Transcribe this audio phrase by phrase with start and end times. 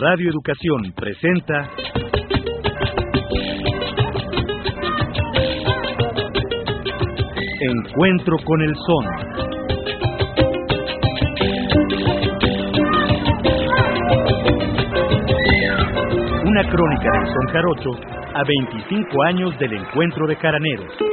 [0.00, 1.68] Radio Educación presenta
[7.60, 9.04] Encuentro con el Son.
[16.46, 17.90] Una crónica del Son Jarocho
[18.32, 21.09] a 25 años del encuentro de caraneros.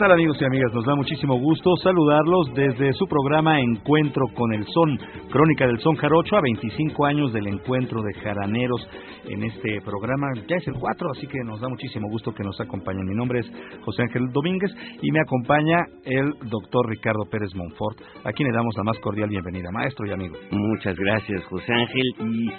[0.00, 0.72] Tal amigos y amigas?
[0.72, 4.98] Nos da muchísimo gusto saludarlos desde su programa Encuentro con el Son,
[5.30, 8.88] Crónica del Son Jarocho, a 25 años del encuentro de jaraneros
[9.26, 10.28] en este programa.
[10.48, 13.04] Ya es el 4, así que nos da muchísimo gusto que nos acompañen.
[13.04, 13.52] Mi nombre es
[13.84, 14.70] José Ángel Domínguez
[15.02, 19.28] y me acompaña el doctor Ricardo Pérez Monfort, a quien le damos la más cordial
[19.28, 20.34] bienvenida, maestro y amigo.
[20.50, 22.14] Muchas gracias, José Ángel.
[22.20, 22.50] Y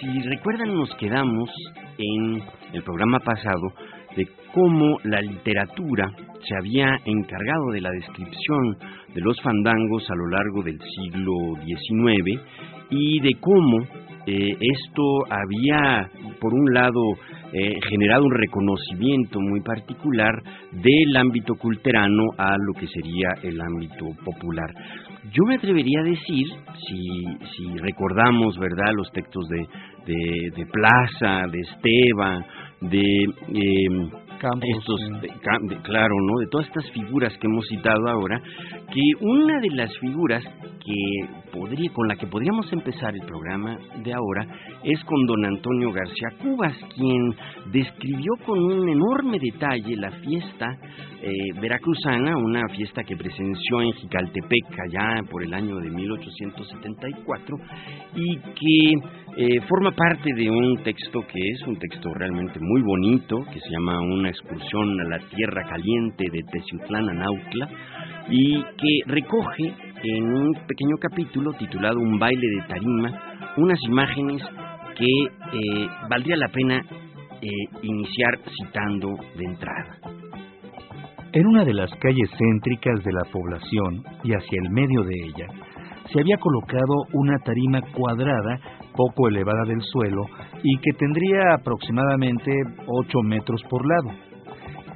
[0.00, 1.48] si recuerdan, nos quedamos
[1.96, 2.42] en
[2.72, 3.72] el programa pasado
[4.16, 6.12] de cómo la literatura
[6.46, 8.76] se había encargado de la descripción
[9.14, 12.40] de los fandangos a lo largo del siglo XIX
[12.90, 13.78] y de cómo
[14.26, 17.00] eh, esto había, por un lado,
[17.50, 20.34] eh, generado un reconocimiento muy particular
[20.70, 24.68] del ámbito culterano a lo que sería el ámbito popular.
[25.32, 26.46] Yo me atrevería a decir,
[26.86, 27.24] si,
[27.56, 29.66] si recordamos, ¿verdad?, los textos de,
[30.54, 32.44] de, Plaza, de Esteban,
[32.82, 33.24] de...
[33.54, 34.27] Eh,
[34.76, 36.38] estos, de, claro, ¿no?
[36.40, 38.40] De todas estas figuras que hemos citado ahora,
[38.92, 40.44] que una de las figuras
[40.84, 44.46] que podría, con la que podríamos empezar el programa de ahora
[44.84, 47.34] es con don Antonio García Cubas, quien
[47.72, 50.66] describió con un enorme detalle la fiesta
[51.20, 57.56] eh, veracruzana, una fiesta que presenció en Jicaltepec allá por el año de 1874
[58.14, 58.92] y que
[59.36, 63.70] eh, forma parte de un texto que es un texto realmente muy bonito, que se
[63.70, 67.26] llama Una excursión a la tierra caliente de Teciutlán a
[68.30, 74.42] y que recoge en un pequeño capítulo titulado Un baile de tarima unas imágenes
[74.96, 76.80] que eh, valdría la pena
[77.40, 77.48] eh,
[77.82, 79.98] iniciar citando de entrada.
[81.32, 85.46] En una de las calles céntricas de la población y hacia el medio de ella,
[86.12, 88.60] se había colocado una tarima cuadrada
[88.98, 90.24] poco elevada del suelo
[90.60, 92.50] y que tendría aproximadamente
[92.84, 94.10] 8 metros por lado.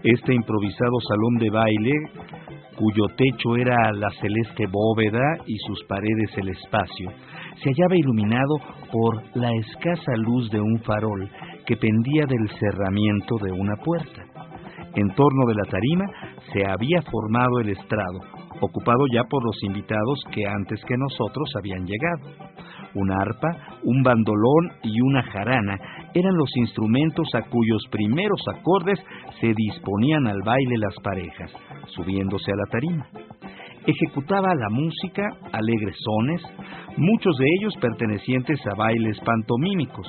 [0.03, 1.93] Este improvisado salón de baile,
[2.75, 7.11] cuyo techo era la celeste bóveda y sus paredes el espacio,
[7.63, 8.57] se hallaba iluminado
[8.91, 11.31] por la escasa luz de un farol
[11.65, 14.25] que pendía del cerramiento de una puerta.
[14.95, 16.05] En torno de la tarima
[16.53, 18.21] se había formado el estrado,
[18.61, 22.53] ocupado ya por los invitados que antes que nosotros habían llegado.
[22.95, 25.79] Una arpa, un bandolón y una jarana
[26.13, 28.99] eran los instrumentos a cuyos primeros acordes
[29.41, 31.51] se disponían al baile las parejas,
[31.87, 33.07] subiéndose a la tarima.
[33.87, 35.23] Ejecutaba la música
[35.53, 36.43] alegres sones,
[36.99, 40.07] muchos de ellos pertenecientes a bailes pantomímicos.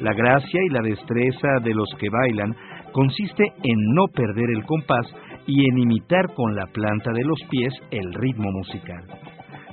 [0.00, 2.56] La gracia y la destreza de los que bailan
[2.94, 5.06] consiste en no perder el compás
[5.48, 9.04] y en imitar con la planta de los pies el ritmo musical.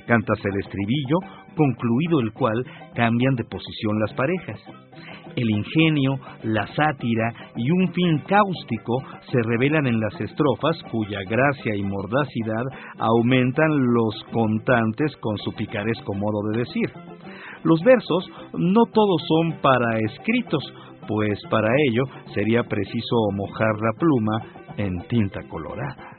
[0.06, 1.18] Cantas el estribillo,
[1.56, 4.60] concluido el cual cambian de posición las parejas.
[5.36, 11.76] El ingenio, la sátira y un fin cáustico se revelan en las estrofas cuya gracia
[11.76, 12.64] y mordacidad
[12.98, 16.90] aumentan los contantes con su picaresco modo de decir.
[17.62, 18.28] Los versos
[18.58, 20.64] no todos son para escritos,
[21.06, 22.04] pues para ello
[22.34, 24.42] sería preciso mojar la pluma
[24.76, 26.18] en tinta colorada.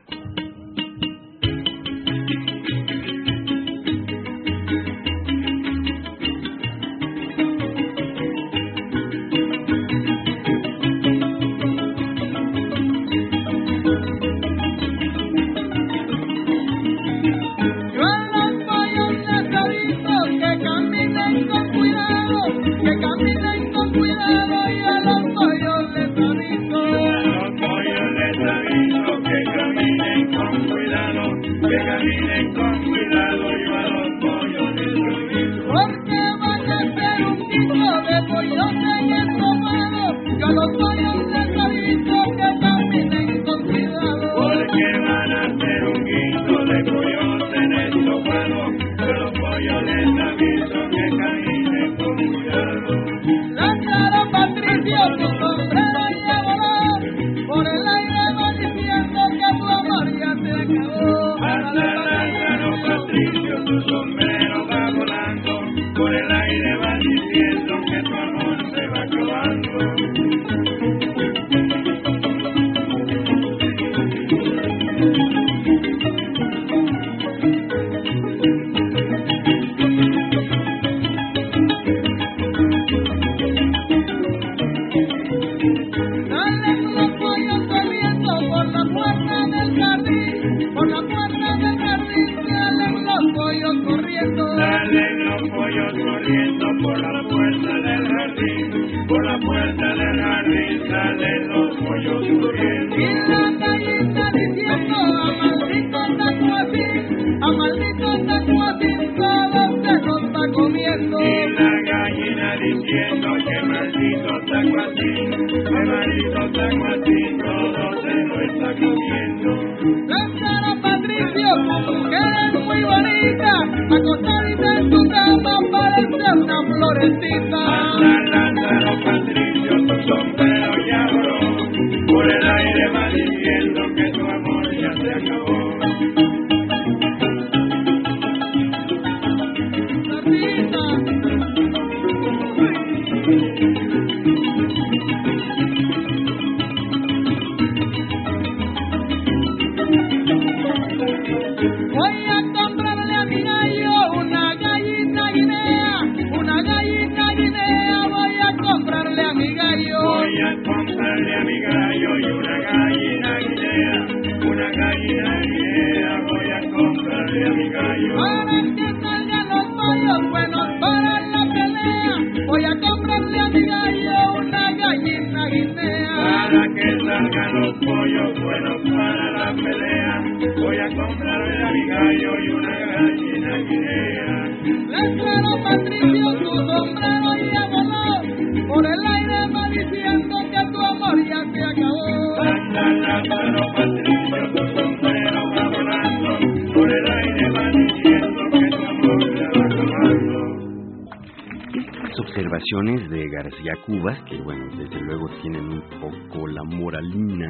[202.54, 207.50] Observaciones de García Cubas, que bueno, desde luego tienen un poco la moralina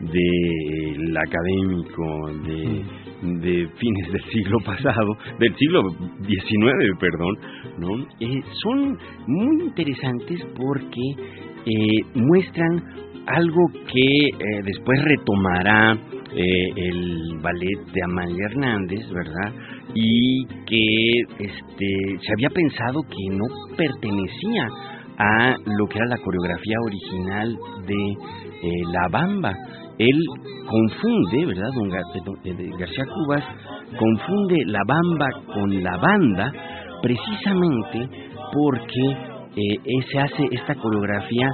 [0.00, 2.82] del académico de,
[3.40, 5.82] de fines del siglo pasado, del siglo
[6.26, 7.38] XIX, perdón,
[7.78, 8.06] ¿no?
[8.20, 11.00] Eh, son muy interesantes porque
[11.66, 12.82] eh, muestran
[13.26, 15.96] algo que eh, después retomará
[16.34, 16.44] eh,
[16.76, 19.52] el ballet de Amalia Hernández, ¿verdad?
[19.94, 23.44] Y que este, se había pensado que no
[23.76, 24.68] pertenecía
[25.18, 27.56] a lo que era la coreografía original
[27.86, 28.12] de
[28.68, 29.52] eh, La Bamba.
[29.98, 30.18] Él
[30.68, 31.68] confunde, ¿verdad?
[31.74, 33.44] Don, Gar- don- eh, García Cubas
[33.98, 36.52] confunde La Bamba con la banda
[37.02, 38.08] precisamente
[38.52, 39.10] porque
[39.56, 41.48] eh, eh, se hace esta coreografía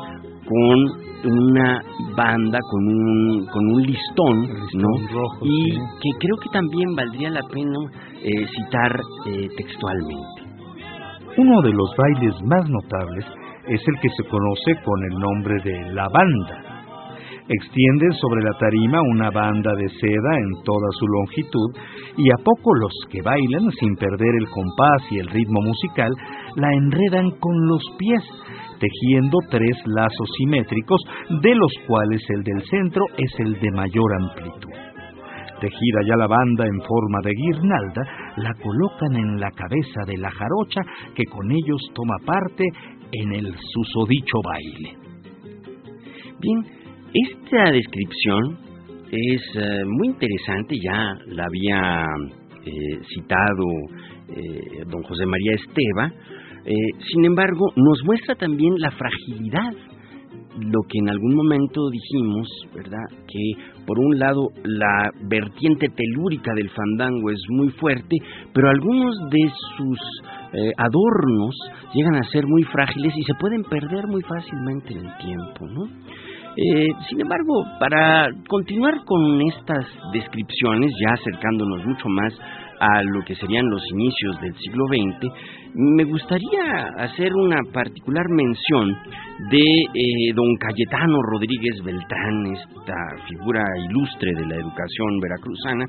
[0.46, 1.80] con una
[2.16, 4.88] banda, con un, con un listón, listón ¿no?
[5.12, 5.76] rojo, y sí.
[6.00, 7.78] que creo que también valdría la pena
[8.22, 10.48] eh, citar eh, textualmente.
[11.36, 13.24] Uno de los bailes más notables
[13.68, 16.68] es el que se conoce con el nombre de la banda.
[17.48, 21.70] Extienden sobre la tarima una banda de seda en toda su longitud
[22.16, 26.10] y a poco los que bailan, sin perder el compás y el ritmo musical,
[26.56, 28.24] la enredan con los pies,
[28.80, 31.00] tejiendo tres lazos simétricos,
[31.40, 34.87] de los cuales el del centro es el de mayor amplitud.
[35.60, 38.02] Tejida ya la banda en forma de guirnalda,
[38.36, 40.82] la colocan en la cabeza de la jarocha
[41.14, 42.64] que con ellos toma parte
[43.12, 44.96] en el susodicho baile.
[46.40, 46.64] Bien,
[47.12, 48.58] esta descripción
[49.10, 52.04] es eh, muy interesante, ya la había
[52.64, 53.64] eh, citado
[54.28, 56.12] eh, don José María Esteva,
[56.64, 56.74] eh,
[57.14, 59.72] sin embargo nos muestra también la fragilidad,
[60.60, 63.04] lo que en algún momento dijimos, ¿verdad?
[63.26, 68.16] Que por un lado la vertiente telúrica del fandango es muy fuerte,
[68.52, 69.98] pero algunos de sus
[70.52, 71.54] eh, adornos
[71.94, 75.84] llegan a ser muy frágiles y se pueden perder muy fácilmente en el tiempo, ¿no?
[76.56, 82.34] Eh, sin embargo, para continuar con estas descripciones, ya acercándonos mucho más
[82.80, 85.32] a lo que serían los inicios del siglo XX,
[85.74, 88.96] me gustaría hacer una particular mención
[89.50, 92.94] de eh, don Cayetano Rodríguez Beltrán, esta
[93.28, 95.84] figura ilustre de la educación veracruzana,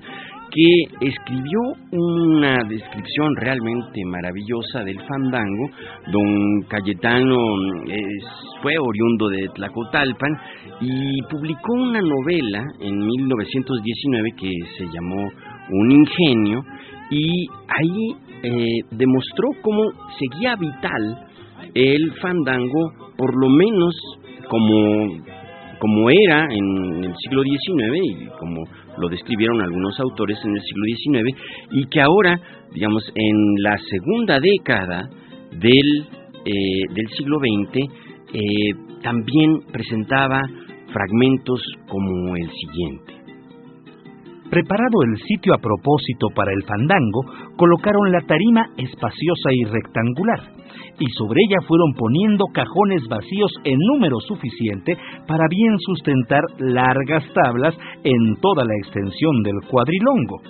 [0.52, 1.60] que escribió
[1.92, 5.70] una descripción realmente maravillosa del fandango.
[6.12, 7.38] Don Cayetano
[7.88, 8.26] es-
[8.62, 10.38] fue oriundo de Tlacotalpan
[10.82, 15.30] y publicó una novela en 1919 que se llamó
[15.72, 16.64] Un ingenio
[17.10, 19.84] y ahí eh, demostró cómo
[20.18, 21.28] seguía vital
[21.74, 23.96] el fandango, por lo menos
[24.50, 25.08] como,
[25.80, 28.64] como era en el siglo XIX y como
[28.98, 30.84] lo describieron algunos autores en el siglo
[31.24, 32.40] XIX, y que ahora,
[32.74, 35.10] digamos, en la segunda década
[35.52, 36.08] del,
[36.46, 37.90] eh, del siglo XX,
[38.34, 38.40] eh,
[39.02, 40.42] también presentaba
[40.92, 43.19] fragmentos como el siguiente.
[44.50, 47.22] Preparado el sitio a propósito para el fandango,
[47.56, 50.40] colocaron la tarima espaciosa y rectangular,
[50.98, 57.78] y sobre ella fueron poniendo cajones vacíos en número suficiente para bien sustentar largas tablas
[58.04, 60.42] en toda la extensión del cuadrilongo.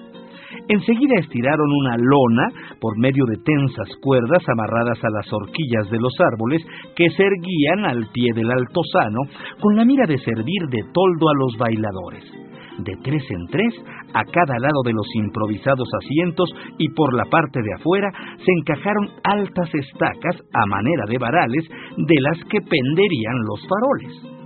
[0.69, 6.13] Enseguida estiraron una lona por medio de tensas cuerdas amarradas a las horquillas de los
[6.21, 6.63] árboles
[6.95, 9.27] que se erguían al pie del altozano
[9.59, 12.48] con la mira de servir de toldo a los bailadores.
[12.79, 13.73] De tres en tres,
[14.13, 19.09] a cada lado de los improvisados asientos y por la parte de afuera se encajaron
[19.23, 21.67] altas estacas a manera de varales
[21.97, 24.39] de las que penderían los faroles.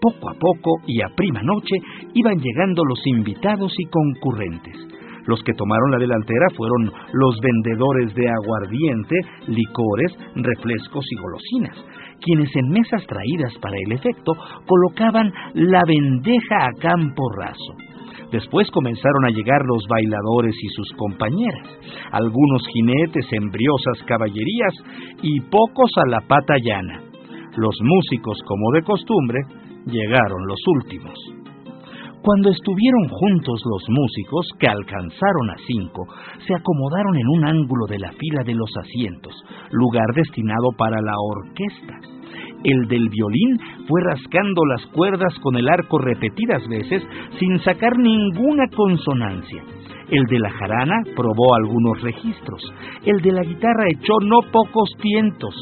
[0.00, 1.76] Poco a poco y a prima noche
[2.14, 4.97] iban llegando los invitados y concurrentes.
[5.28, 9.14] Los que tomaron la delantera fueron los vendedores de aguardiente,
[9.46, 11.76] licores, refrescos y golosinas,
[12.22, 14.32] quienes en mesas traídas para el efecto
[14.66, 17.74] colocaban la bendeja a campo raso.
[18.32, 21.78] Después comenzaron a llegar los bailadores y sus compañeras,
[22.10, 24.74] algunos jinetes en briosas caballerías
[25.20, 27.02] y pocos a la pata llana.
[27.54, 29.40] Los músicos, como de costumbre,
[29.84, 31.37] llegaron los últimos.
[32.22, 36.06] Cuando estuvieron juntos los músicos, que alcanzaron a cinco,
[36.46, 39.34] se acomodaron en un ángulo de la fila de los asientos,
[39.70, 42.00] lugar destinado para la orquesta.
[42.64, 47.02] El del violín fue rascando las cuerdas con el arco repetidas veces
[47.38, 49.62] sin sacar ninguna consonancia.
[50.10, 52.62] El de la jarana probó algunos registros.
[53.04, 55.54] El de la guitarra echó no pocos tientos.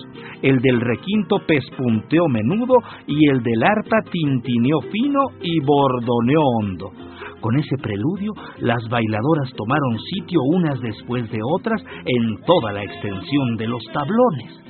[0.43, 2.75] El del requinto pespunteó menudo
[3.07, 6.93] y el del arpa tintineó fino y bordoneó hondo.
[7.41, 13.57] Con ese preludio, las bailadoras tomaron sitio unas después de otras en toda la extensión
[13.57, 14.66] de los tablones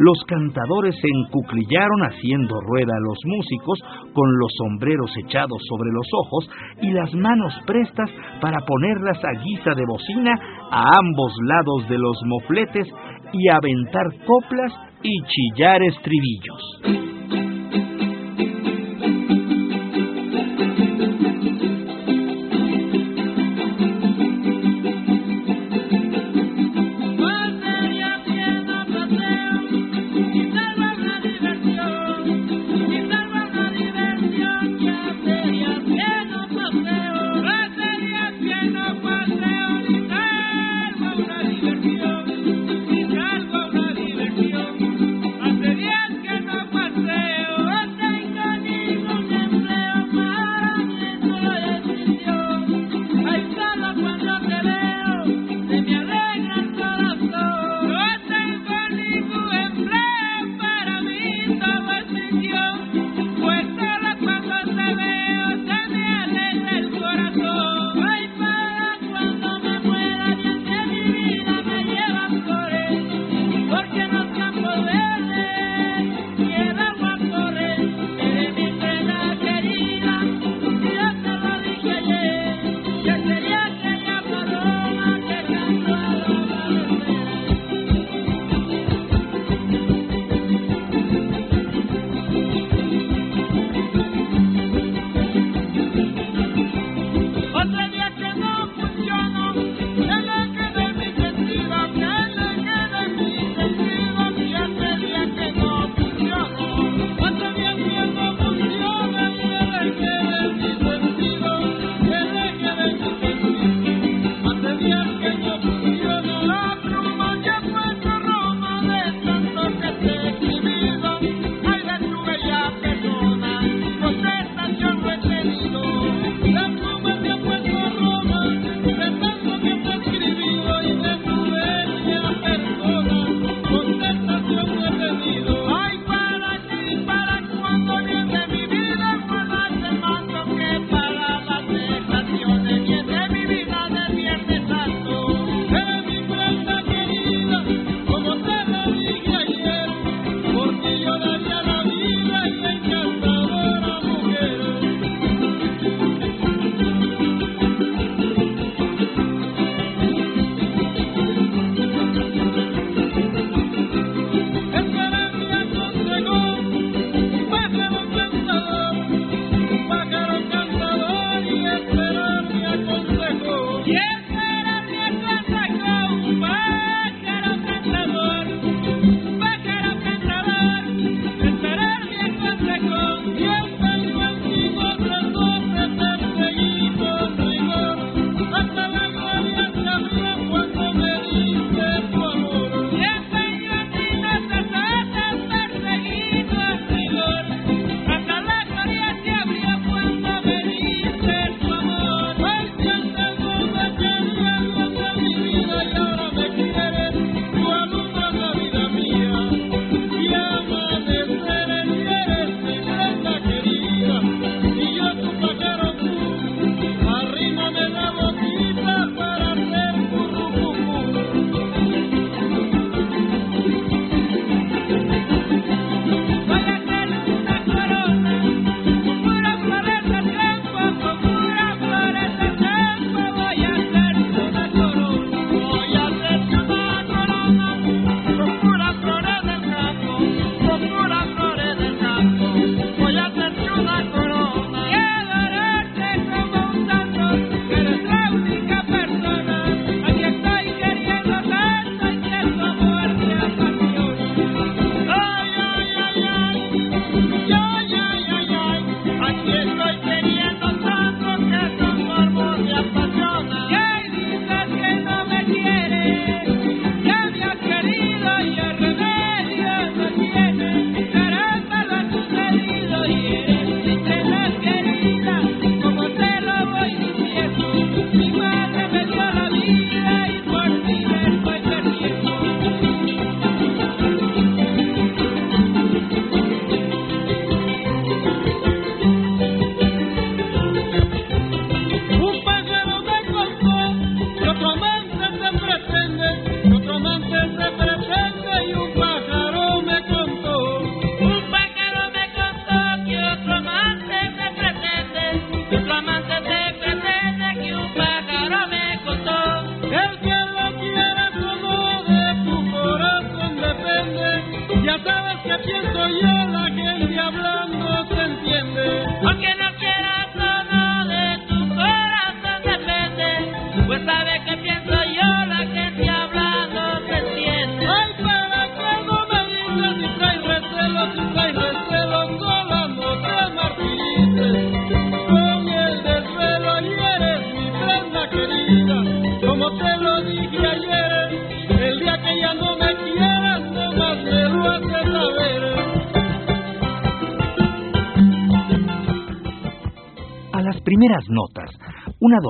[0.00, 3.78] los cantadores se encuclillaron haciendo rueda a los músicos
[4.14, 6.48] con los sombreros echados sobre los ojos
[6.80, 10.32] y las manos prestas para ponerlas a guisa de bocina
[10.70, 12.88] a ambos lados de los mofletes
[13.34, 17.49] y aventar coplas y chillar estribillos.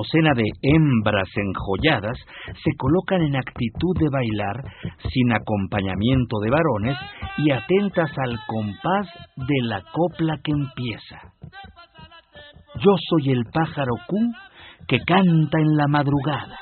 [0.01, 2.17] Docena de hembras enjolladas
[2.63, 4.63] se colocan en actitud de bailar
[5.11, 6.97] sin acompañamiento de varones
[7.37, 11.33] y atentas al compás de la copla que empieza.
[12.75, 14.17] Yo soy el pájaro Q
[14.87, 16.57] que canta en la madrugada.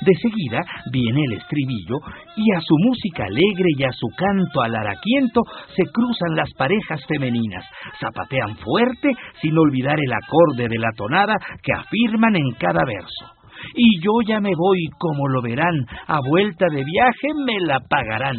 [0.00, 1.98] De seguida viene el estribillo
[2.36, 5.40] y a su música alegre y a su canto alaraquiento
[5.76, 7.64] se cruzan las parejas femeninas,
[8.00, 13.42] zapatean fuerte sin olvidar el acorde de la tonada que afirman en cada verso.
[13.74, 18.38] Y yo ya me voy, como lo verán, a vuelta de viaje me la pagarán.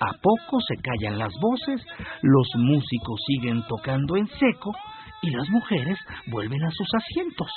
[0.00, 1.84] A poco se callan las voces,
[2.22, 4.72] los músicos siguen tocando en seco
[5.22, 7.50] y las mujeres vuelven a sus asientos.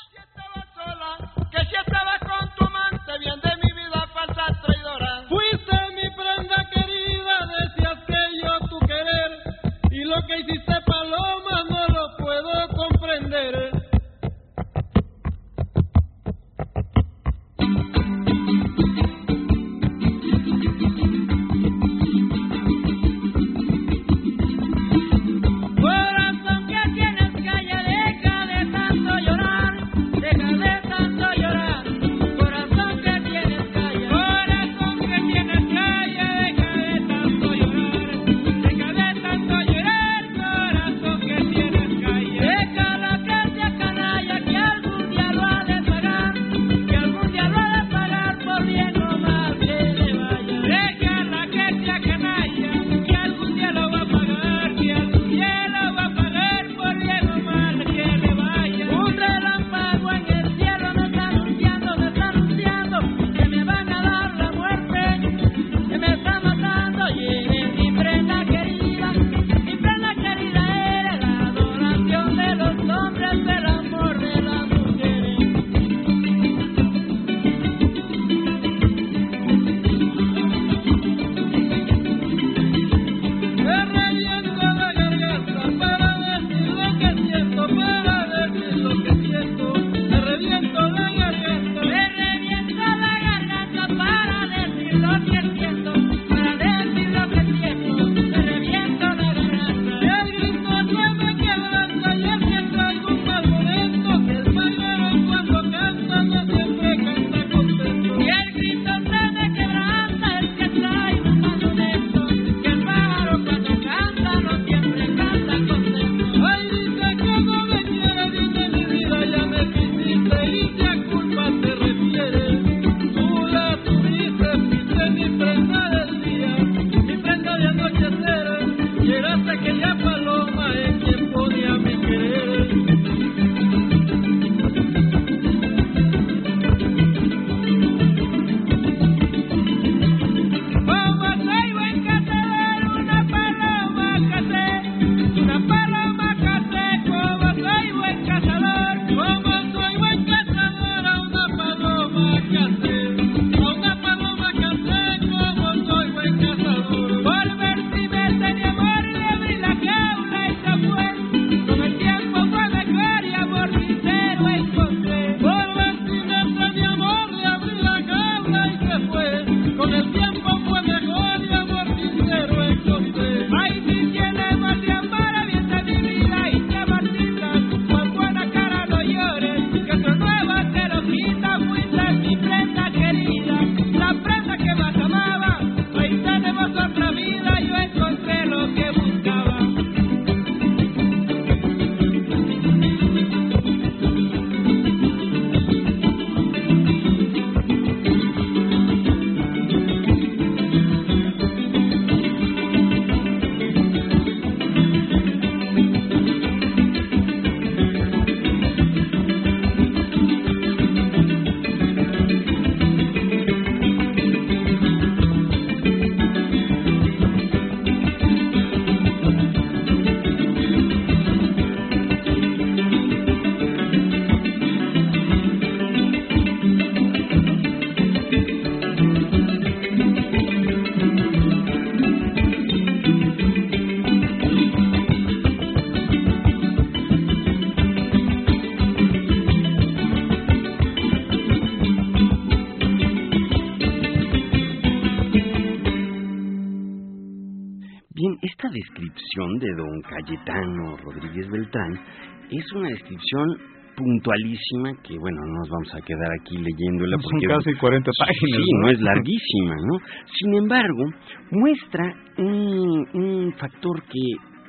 [254.22, 257.48] Puntualísima que, bueno, no nos vamos a quedar aquí leyéndola porque...
[257.48, 258.62] Son casi 40 páginas.
[258.64, 260.00] Sí, no, es larguísima, ¿no?
[260.40, 261.06] Sin embargo,
[261.52, 264.22] muestra un, un factor que,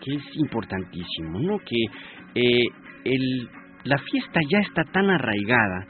[0.03, 1.59] que es importantísimo, ¿no?
[1.59, 2.65] Que eh,
[3.05, 3.49] el,
[3.85, 5.87] la fiesta ya está tan arraigada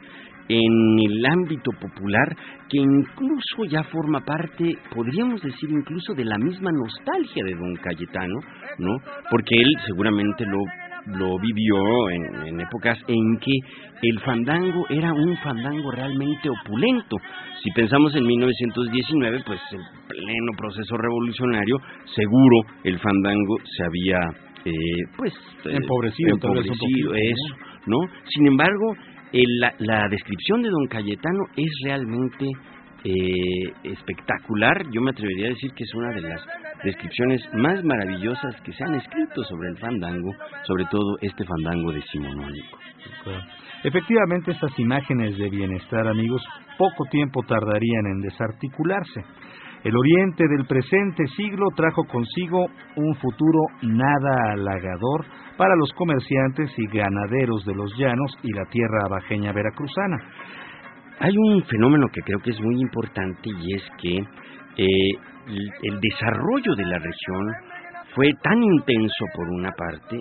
[0.49, 2.37] en el ámbito popular
[2.69, 8.41] que incluso ya forma parte, podríamos decir incluso de la misma nostalgia de don Cayetano,
[8.79, 8.97] ¿no?
[9.31, 10.59] Porque él seguramente lo
[11.07, 13.53] lo vivió en, en, épocas en que
[14.03, 17.17] el fandango era un fandango realmente opulento.
[17.63, 21.77] Si pensamos en 1919, pues en pleno proceso revolucionario,
[22.15, 24.19] seguro el fandango se había
[24.65, 24.73] eh,
[25.17, 25.33] pues
[25.65, 27.99] empobrecido, empobrecido eso, ¿no?
[28.29, 28.95] Sin embargo,
[29.33, 32.47] el, la, la descripción de don Cayetano es realmente
[33.05, 34.85] eh, espectacular.
[34.91, 36.41] Yo me atrevería a decir que es una de las
[36.85, 40.33] descripciones más maravillosas que se han escrito sobre el fandango,
[40.65, 42.79] sobre todo este fandango decimonónico.
[43.85, 46.43] Efectivamente, estas imágenes de bienestar, amigos,
[46.79, 49.21] poco tiempo tardarían en desarticularse.
[49.85, 55.25] El oriente del presente siglo trajo consigo un futuro nada halagador
[55.57, 60.19] para los comerciantes y ganaderos de los llanos y la tierra abajeña veracruzana.
[61.23, 65.11] Hay un fenómeno que creo que es muy importante y es que eh,
[65.85, 67.47] el desarrollo de la región
[68.13, 70.21] fue tan intenso por una parte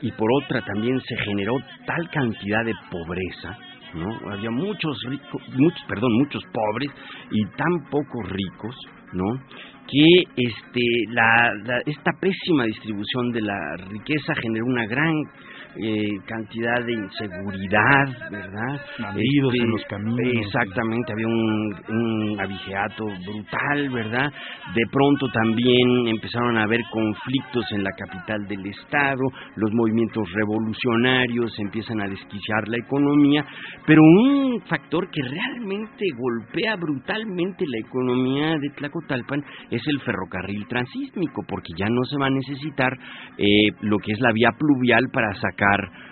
[0.00, 1.52] y por otra también se generó
[1.86, 3.58] tal cantidad de pobreza,
[3.92, 4.32] ¿no?
[4.32, 6.90] Había muchos ricos, muchos, perdón, muchos pobres
[7.30, 8.74] y tan pocos ricos,
[9.12, 9.34] ¿no?
[9.86, 15.12] Que este la, la, esta pésima distribución de la riqueza generó una gran
[15.76, 18.80] eh, cantidad de inseguridad, ¿verdad?
[18.98, 20.46] Bandidos este, en los caminos.
[20.46, 24.32] Exactamente, había un, un abigeato brutal, ¿verdad?
[24.74, 29.22] De pronto también empezaron a haber conflictos en la capital del estado,
[29.56, 33.44] los movimientos revolucionarios empiezan a desquiciar la economía,
[33.86, 41.42] pero un factor que realmente golpea brutalmente la economía de Tlacotalpan es el ferrocarril transísmico,
[41.48, 42.92] porque ya no se va a necesitar
[43.38, 43.44] eh,
[43.80, 45.61] lo que es la vía pluvial para sacar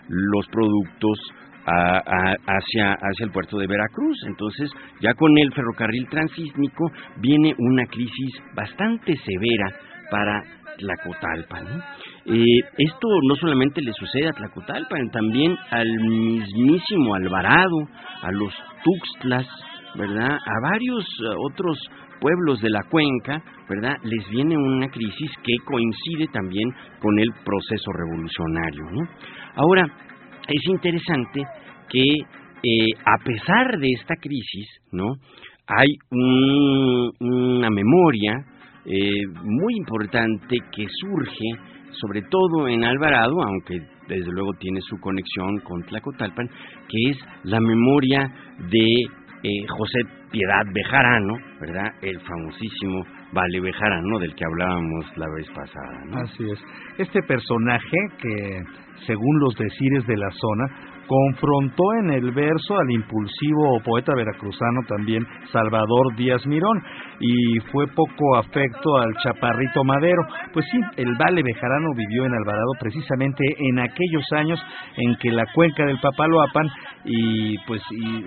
[0.09, 1.19] los productos
[1.67, 4.19] a, a, hacia, hacia el puerto de Veracruz.
[4.27, 9.73] Entonces, ya con el ferrocarril transísmico viene una crisis bastante severa
[10.11, 10.43] para
[10.79, 11.83] Tlacotalpan.
[12.27, 17.77] Eh, esto no solamente le sucede a Tlacotalpan, también al mismísimo Alvarado,
[18.23, 19.47] a los Tuxtlas,
[19.95, 20.33] ¿verdad?
[20.33, 21.79] A varios uh, otros
[22.21, 23.97] pueblos de la cuenca, ¿verdad?
[24.05, 29.09] Les viene una crisis que coincide también con el proceso revolucionario, ¿no?
[29.57, 29.87] Ahora,
[30.49, 31.43] es interesante
[31.89, 32.05] que
[32.63, 35.15] eh, a pesar de esta crisis, ¿no?
[35.67, 38.45] Hay un, una memoria
[38.85, 45.61] eh, muy importante que surge sobre todo en Alvarado, aunque desde luego tiene su conexión
[45.61, 46.49] con Tlacotalpan,
[46.89, 48.33] que es la memoria
[48.71, 49.03] de
[49.43, 50.01] eh, José
[50.31, 51.93] Piedad Bejarano, ¿verdad?
[52.03, 56.19] El famosísimo Vale Bejarano del que hablábamos la vez pasada, ¿no?
[56.19, 56.59] Así es.
[56.99, 58.63] Este personaje que,
[59.07, 65.27] según los decires de la zona, confrontó en el verso al impulsivo poeta veracruzano también
[65.51, 66.81] Salvador Díaz Mirón
[67.19, 70.23] y fue poco afecto al chaparrito Madero.
[70.53, 74.63] Pues sí, el Vale Bejarano vivió en Alvarado precisamente en aquellos años
[74.99, 76.69] en que la cuenca del Papaloapan
[77.05, 78.23] y pues y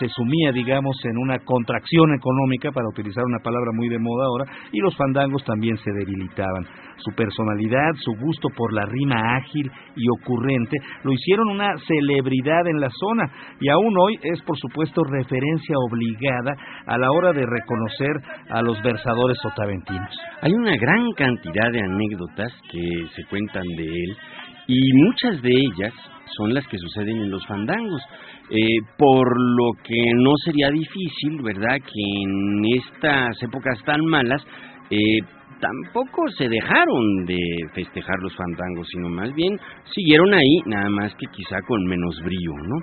[0.00, 4.46] se sumía digamos en una contracción económica para utilizar una palabra muy de moda ahora
[4.72, 6.66] y los fandangos también se debilitaban.
[6.98, 12.80] Su personalidad, su gusto por la rima ágil y ocurrente lo hicieron una celebridad en
[12.80, 13.30] la zona
[13.60, 16.56] y aún hoy es por supuesto referencia obligada
[16.86, 18.16] a la hora de reconocer
[18.50, 20.10] a los versadores sotaventinos.
[20.42, 24.16] Hay una gran cantidad de anécdotas que se cuentan de él
[24.66, 25.92] y muchas de ellas
[26.36, 28.02] son las que suceden en los fandangos.
[28.50, 34.44] Eh, por lo que no sería difícil, ¿verdad?, que en estas épocas tan malas
[34.90, 35.18] eh,
[35.60, 37.38] tampoco se dejaron de
[37.74, 39.58] festejar los fandangos, sino más bien
[39.94, 42.76] siguieron ahí, nada más que quizá con menos brío, ¿no?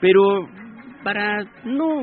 [0.00, 0.48] Pero
[1.04, 2.00] para no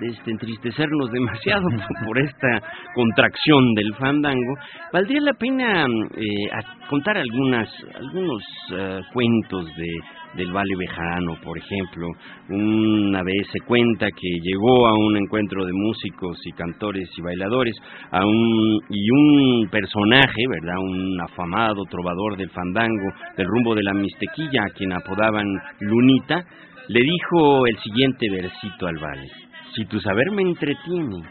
[0.00, 1.66] este, entristecernos demasiado
[2.06, 2.62] por esta
[2.94, 4.54] contracción del fandango,
[4.92, 6.48] valdría la pena eh,
[6.88, 9.88] contar algunas algunos uh, cuentos de
[10.36, 12.08] del Valle Bejarano, por ejemplo.
[12.48, 17.74] Una vez se cuenta que llegó a un encuentro de músicos y cantores y bailadores
[18.10, 20.78] a un, y un personaje, ¿verdad?
[20.78, 25.46] Un afamado trovador del fandango, del rumbo de la Mistequilla, a quien apodaban
[25.80, 26.44] Lunita,
[26.88, 29.28] le dijo el siguiente versito al Vale.
[29.74, 31.22] Si tu saber me entretiene,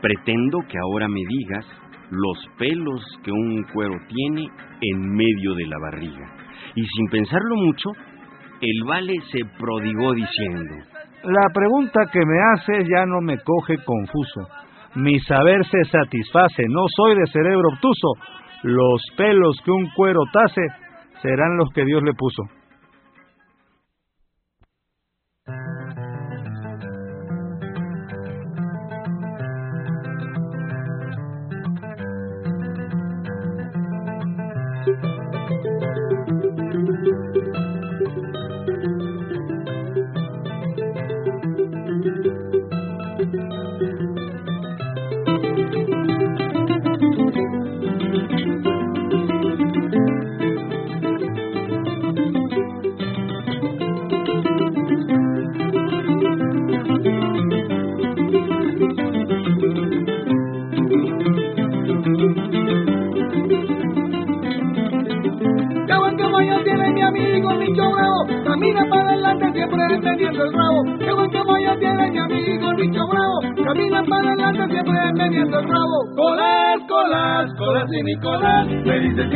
[0.00, 1.66] pretendo que ahora me digas
[2.10, 4.48] los pelos que un cuero tiene
[4.80, 6.32] en medio de la barriga.
[6.74, 7.90] Y sin pensarlo mucho,
[8.60, 10.74] el vale se prodigó diciendo,
[11.24, 14.48] La pregunta que me haces ya no me coge confuso.
[14.94, 18.08] Mi saber se satisface, no soy de cerebro obtuso.
[18.62, 20.62] Los pelos que un cuero tase
[21.22, 22.42] serán los que Dios le puso.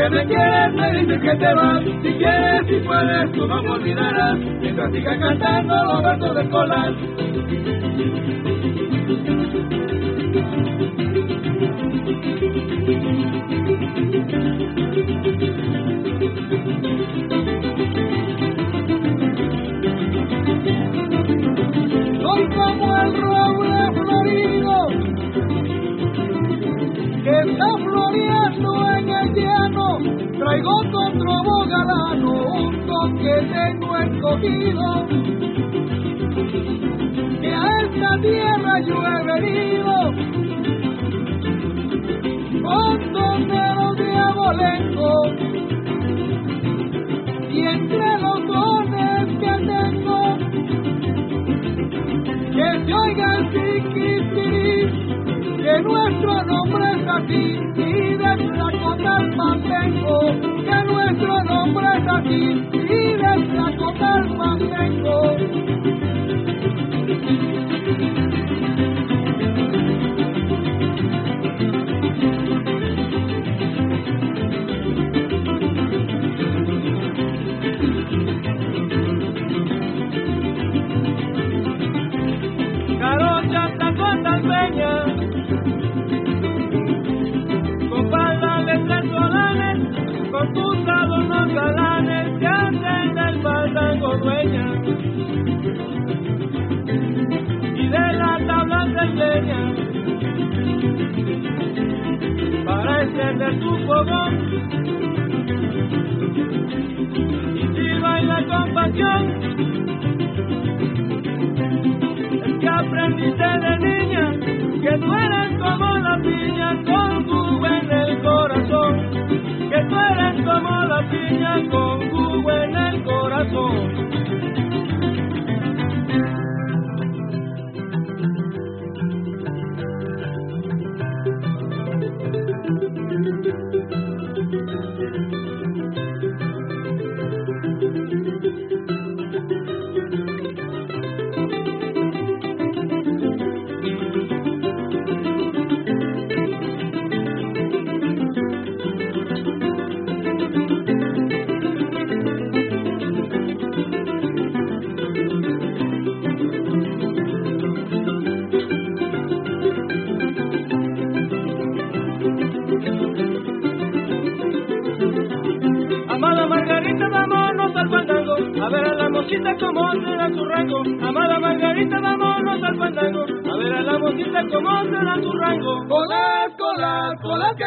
[0.03, 1.85] Que me quieres, me dices que te vas.
[1.85, 4.39] Si quieres, si puedes, tú no me olvidarás.
[4.61, 6.93] Mientras siga cantando los versos de colas.
[31.91, 35.07] Un don que tengo escogido,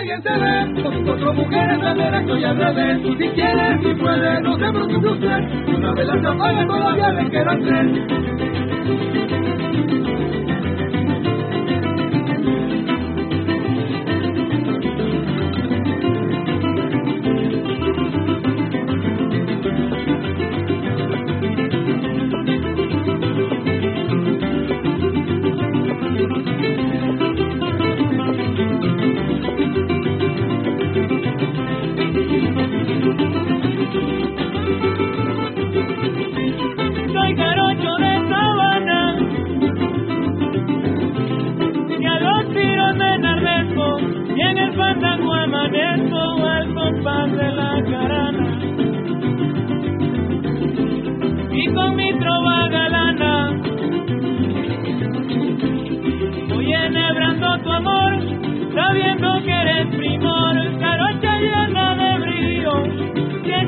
[0.05, 3.01] alguien se ve, cuatro mujeres al derecho y al revés.
[3.17, 7.63] Si quieres, si puedes, no se preocupe usted, una vez las apaga todavía le quedan
[7.63, 9.54] tres.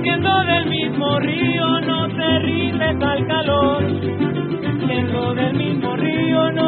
[0.08, 3.84] Siendo del mismo río no te rindes al calor.
[4.86, 6.68] Siendo del mismo río no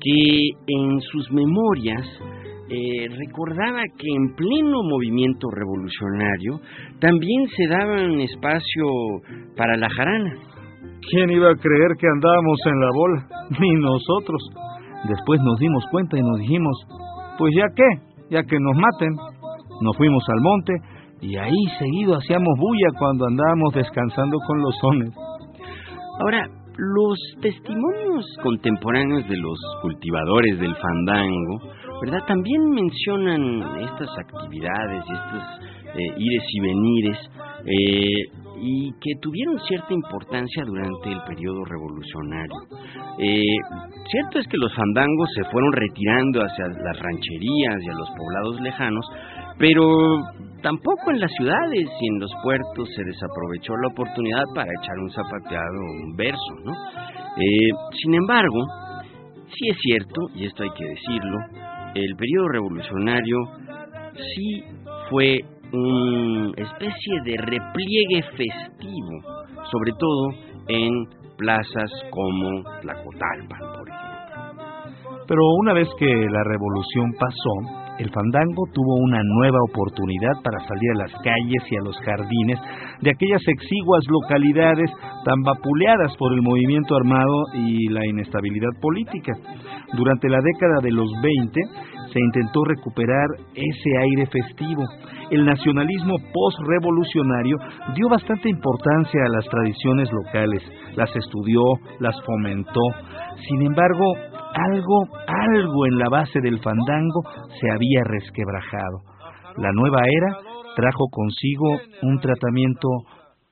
[0.00, 2.06] que en sus memorias
[2.70, 6.60] eh, recordaba que en pleno movimiento revolucionario
[7.00, 8.84] también se daba un espacio
[9.56, 10.34] para la jarana.
[11.10, 13.26] ¿Quién iba a creer que andábamos en la bola?
[13.60, 14.42] Ni nosotros.
[15.08, 16.76] Después nos dimos cuenta y nos dijimos,
[17.38, 17.88] pues ya qué,
[18.30, 19.14] ya que nos maten.
[19.80, 20.74] Nos fuimos al monte
[21.22, 25.10] y ahí seguido hacíamos bulla cuando andábamos descansando con los sones.
[26.20, 26.48] Ahora,
[26.78, 31.60] los testimonios contemporáneos de los cultivadores del fandango,
[32.02, 32.20] ¿verdad?
[32.28, 35.42] También mencionan estas actividades y estos
[35.96, 37.18] eh, ires y venires
[37.66, 42.54] eh, y que tuvieron cierta importancia durante el periodo revolucionario.
[43.18, 43.56] Eh,
[44.10, 48.60] cierto es que los fandangos se fueron retirando hacia las rancherías y a los poblados
[48.60, 49.06] lejanos,
[49.58, 49.84] pero
[50.62, 55.10] tampoco en las ciudades y en los puertos se desaprovechó la oportunidad para echar un
[55.10, 56.72] zapateado un verso, ¿no?
[57.36, 57.70] Eh,
[58.02, 58.60] sin embargo,
[59.46, 61.38] sí es cierto, y esto hay que decirlo,
[61.94, 63.36] el periodo revolucionario
[64.34, 64.62] sí
[65.10, 65.40] fue
[65.72, 69.20] una especie de repliegue festivo,
[69.70, 70.30] sobre todo
[70.68, 70.92] en
[71.36, 74.08] plazas como Tlacotalpan, por ejemplo.
[75.26, 80.90] Pero una vez que la revolución pasó, el fandango tuvo una nueva oportunidad para salir
[80.92, 82.58] a las calles y a los jardines
[83.00, 84.90] de aquellas exiguas localidades
[85.24, 89.32] tan vapuleadas por el movimiento armado y la inestabilidad política.
[89.94, 91.60] Durante la década de los 20
[92.12, 94.84] se intentó recuperar ese aire festivo.
[95.30, 97.56] El nacionalismo postrevolucionario
[97.94, 100.62] dio bastante importancia a las tradiciones locales,
[100.96, 101.60] las estudió,
[102.00, 102.80] las fomentó.
[103.48, 104.14] Sin embargo,
[104.58, 107.22] algo, algo en la base del fandango
[107.60, 109.02] se había resquebrajado.
[109.56, 110.36] La nueva era
[110.76, 112.88] trajo consigo un tratamiento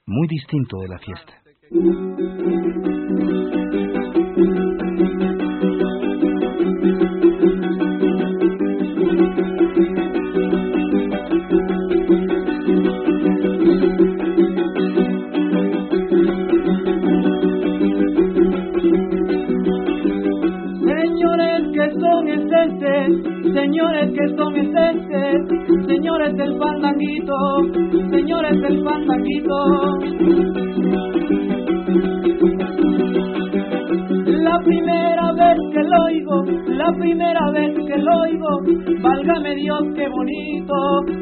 [0.06, 1.32] muy distinto de la fiesta.
[23.52, 27.36] Señores que son esentes, señores del fandanguito,
[28.10, 29.56] señores del fandanguito.
[34.26, 38.60] La primera vez que lo oigo, la primera vez que lo oigo,
[39.02, 40.74] válgame Dios qué bonito,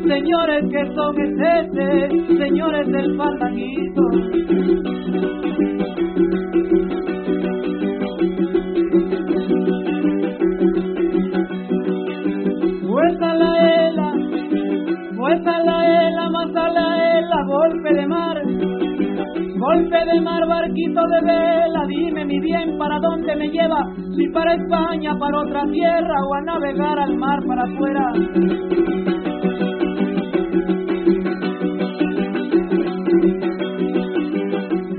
[0.07, 4.03] señores que son esentes, señores del fandanguito.
[21.03, 23.85] De vela, dime mi bien para dónde me lleva,
[24.15, 28.13] si para España, para otra tierra o a navegar al mar para afuera.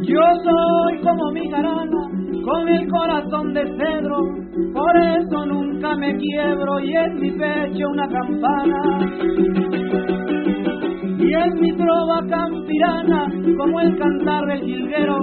[0.02, 2.10] Yo soy como mi jarana,
[2.44, 4.18] con el corazón de cedro,
[4.74, 8.82] por eso nunca me quiebro y es mi pecho una campana.
[11.18, 13.28] Y es mi trova campirana
[13.58, 15.18] como el cantar del jilguero,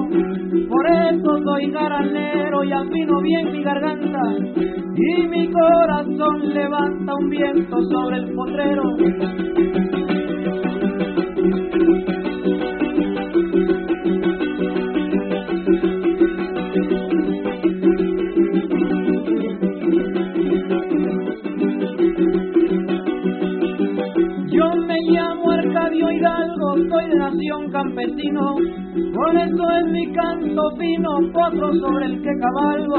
[0.92, 4.20] eso soy garanero y afino bien mi garganta
[4.94, 8.82] y mi corazón levanta un viento sobre el potrero.
[27.82, 28.56] campesino,
[29.22, 32.96] con eso es mi canto fino, potro sobre el que cabalgo.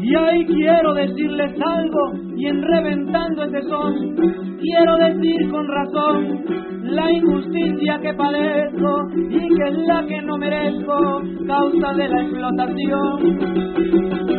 [0.00, 4.14] Y ahí quiero decirles algo, y en reventando este son,
[4.60, 6.44] quiero decir con razón
[6.84, 14.35] la injusticia que padezco y que es la que no merezco, causa de la explotación.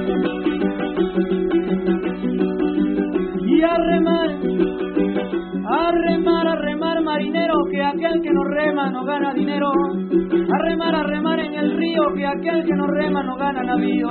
[7.78, 9.72] Que aquel que no rema no gana dinero.
[9.72, 14.10] A remar, a remar en el río, que aquel que no rema no gana navío.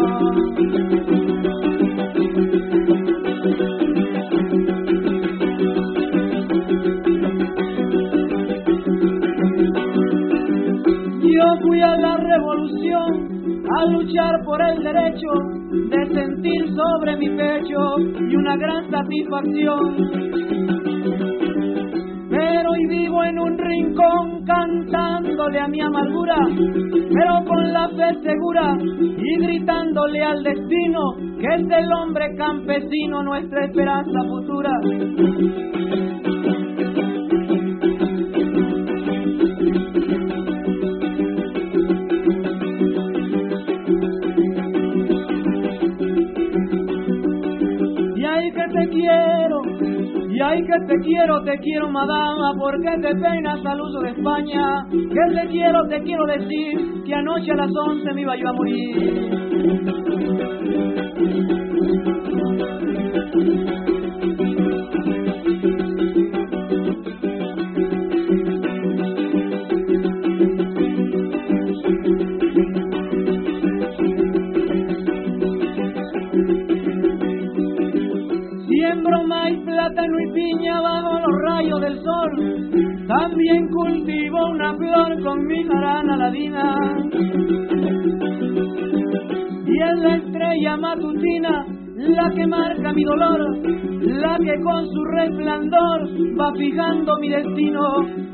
[11.34, 15.28] Yo fui a la revolución a luchar por el derecho
[15.90, 17.98] de sentir sobre mi pecho
[18.30, 20.75] y una gran satisfacción
[23.96, 26.36] rincón cantándole a mi amargura,
[27.12, 33.64] pero con la fe segura y gritándole al destino que es el hombre campesino nuestra
[33.64, 34.70] esperanza futura.
[50.66, 54.86] Que te quiero, te quiero madama, porque te peinas al uso de España.
[54.90, 58.52] Que te quiero, te quiero decir, que anoche a las once me iba yo a
[58.52, 59.95] morir.
[89.90, 91.66] Es la estrella matutina
[91.96, 93.40] la que marca mi dolor,
[94.02, 96.06] la que con su resplandor
[96.38, 97.80] va fijando mi destino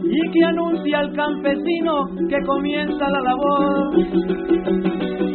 [0.02, 5.31] y que anuncia al campesino que comienza la labor.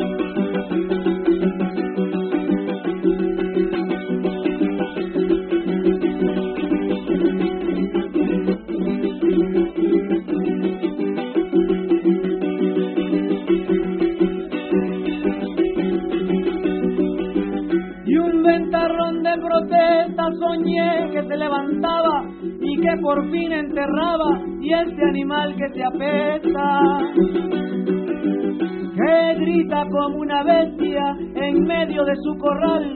[25.18, 26.80] Animal que se apesta,
[28.95, 32.95] que grita como una bestia en medio de su corral,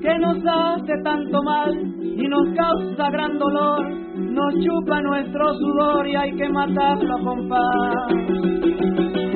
[0.00, 3.84] que nos hace tanto mal y nos causa gran dolor,
[4.16, 9.35] nos chupa nuestro sudor y hay que matarlo con paz.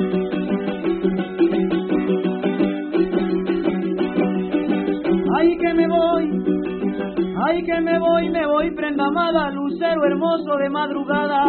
[7.51, 11.45] Ay que me voy, me voy prenda amada, lucero hermoso de madrugada,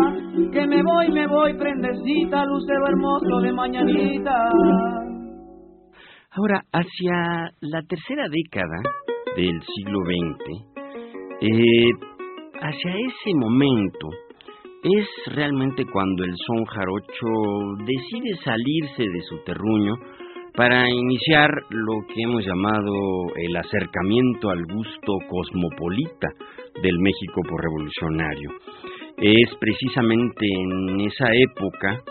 [0.53, 4.35] que me voy, me voy, prendecita, lucero hermoso de mañanita.
[6.33, 8.79] Ahora, hacia la tercera década
[9.37, 10.73] del siglo XX,
[11.41, 11.91] eh,
[12.61, 14.09] hacia ese momento,
[14.83, 19.95] es realmente cuando el son jarocho decide salirse de su terruño
[20.55, 22.93] para iniciar lo que hemos llamado
[23.37, 26.29] el acercamiento al gusto cosmopolita
[26.83, 28.51] del México por revolucionario.
[29.17, 32.03] Es precisamente en esa época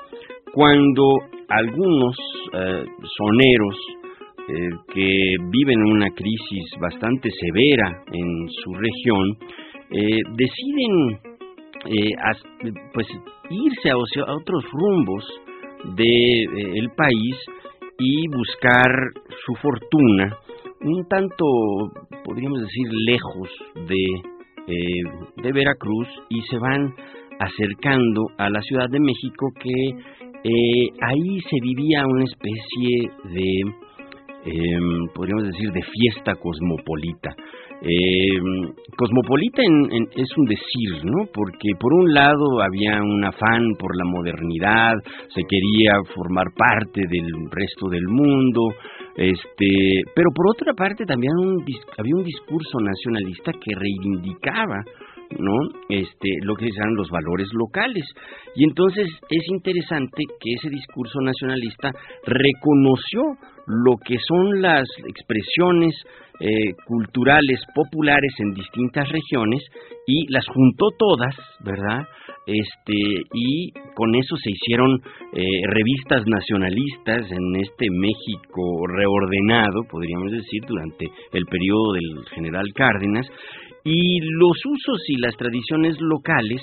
[0.54, 1.04] cuando
[1.50, 2.16] algunos
[2.54, 2.86] eh,
[3.18, 3.76] soneros
[4.48, 9.38] eh, que viven una crisis bastante severa en su región
[9.92, 11.20] eh, deciden
[12.94, 13.08] pues
[13.50, 15.26] irse a, otros rumbos
[15.96, 17.36] del país
[18.02, 18.92] y buscar
[19.46, 20.38] su fortuna
[20.82, 21.46] un tanto,
[22.26, 23.50] podríamos decir, lejos
[23.88, 24.32] de
[25.44, 26.94] de Veracruz y se van
[27.40, 29.90] acercando a la Ciudad de México que
[30.44, 33.62] eh, ahí se vivía una especie de,
[34.46, 37.36] em, podríamos decir, de fiesta cosmopolita.
[37.84, 38.38] Eh,
[38.96, 41.26] cosmopolita es un decir, ¿no?
[41.34, 44.94] Porque por un lado había un afán por la modernidad,
[45.34, 48.62] se quería formar parte del resto del mundo,
[49.18, 51.34] este, pero por otra parte también
[51.98, 54.84] había un discurso nacionalista que reivindicaba
[55.40, 55.56] ¿no?
[55.90, 58.04] Este, lo que eran los valores locales.
[58.56, 61.92] Y entonces es interesante que ese discurso nacionalista
[62.26, 63.22] reconoció
[63.68, 65.96] lo que son las expresiones
[66.42, 69.62] eh, culturales populares en distintas regiones
[70.08, 72.08] y las juntó todas, ¿verdad?
[72.48, 72.98] Este,
[73.34, 75.00] y con eso se hicieron
[75.34, 83.28] eh, revistas nacionalistas en este México reordenado, podríamos decir, durante el periodo del general Cárdenas,
[83.84, 86.62] y los usos y las tradiciones locales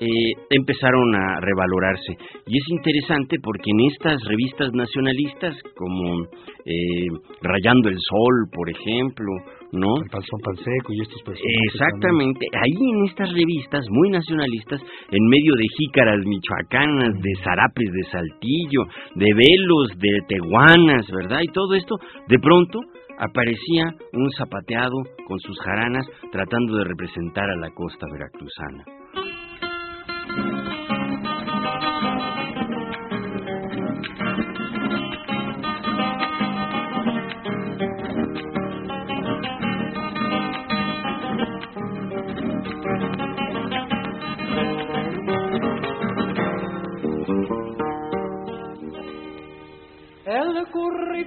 [0.00, 2.12] eh, empezaron a revalorarse.
[2.46, 6.22] Y es interesante porque en estas revistas nacionalistas, como
[6.64, 7.08] eh,
[7.42, 9.26] Rayando el Sol, por ejemplo,
[9.72, 9.96] ¿no?
[10.00, 11.74] El Panseco y estos personajes.
[11.74, 12.46] Exactamente.
[12.54, 14.80] Ahí en estas revistas muy nacionalistas,
[15.10, 18.82] en medio de jícaras michoacanas, de zarapes de saltillo,
[19.14, 21.40] de velos, de teguanas, ¿verdad?
[21.42, 21.96] Y todo esto,
[22.28, 22.80] de pronto
[23.18, 24.96] aparecía un zapateado
[25.26, 28.97] con sus jaranas tratando de representar a la costa veracruzana.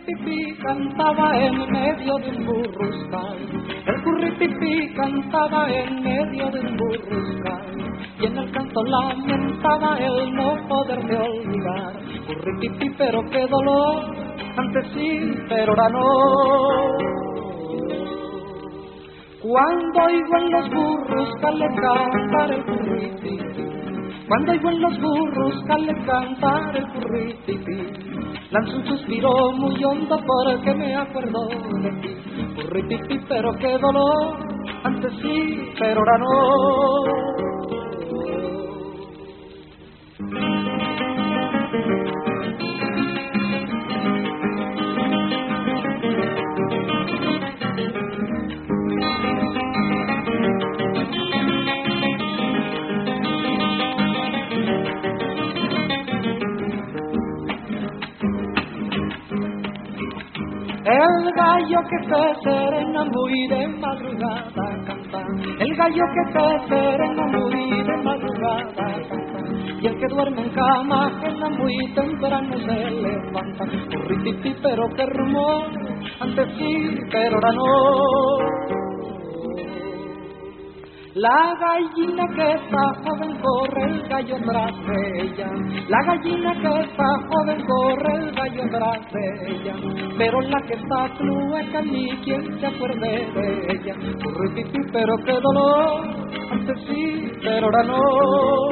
[0.06, 3.38] Curritipi cantaba en medio de un burruscal.
[3.86, 7.62] El curritipi cantaba en medio de un burruscal.
[8.20, 11.93] Y en el canto lamentaba el no poderme olvidar.
[12.28, 14.16] Curritipi, pero qué dolor,
[14.58, 16.97] antes sí, pero ahora no.
[19.41, 23.81] Cuando oigo en los burros cantar el curritipi,
[24.32, 25.62] cuando oigo en los burros
[26.06, 27.84] cantar el curritipi,
[28.50, 31.50] Lanzo un suspiro muy hondo porque me acuerdo
[31.82, 32.16] de ti.
[32.56, 34.38] Curritipi, pero qué dolor,
[34.86, 37.62] antes sí, pero ahora no.
[60.92, 64.44] El gallo que se serena muy de madrugada
[64.86, 65.24] canta.
[65.60, 69.39] El gallo que se serena muy de madrugada canta.
[69.82, 73.66] Y el que duerme en cama la muy temprano se levanta.
[73.89, 75.68] Curritipi, pero que rumor,
[76.20, 78.71] antes sí, pero ahora no.
[81.16, 84.38] La gallina que está joven corre el gallo
[85.20, 85.51] ella.
[85.89, 88.64] La gallina que está joven corre el gallo
[89.45, 89.76] ella.
[90.18, 93.95] Pero la que está clueca ni quien se acuerde de ella.
[94.24, 96.01] Corre pero qué dolor.
[96.49, 98.71] Antes sí, pero ahora no.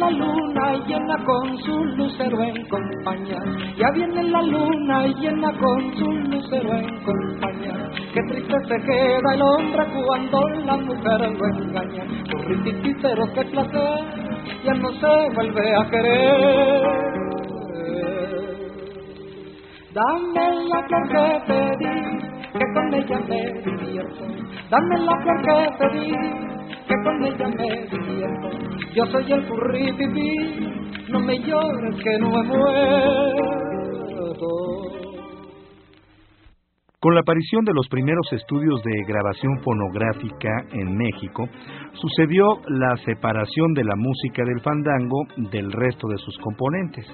[0.00, 3.40] La luna llena con su lucero en compañía.
[3.76, 7.90] Ya viene la luna llena con su lucero en compañía.
[8.14, 12.04] Qué triste se queda el hombre cuando la mujer lo engaña.
[12.32, 14.04] Corrititi, pero qué placer,
[14.64, 17.10] ya no se vuelve a querer.
[19.92, 21.92] Dame la flor que te di,
[22.52, 24.24] que con ella me divierto.
[24.70, 26.49] Dame la flor que te di,
[37.00, 41.48] con la aparición de los primeros estudios de grabación fonográfica en México,
[41.94, 47.06] sucedió la separación de la música del fandango del resto de sus componentes.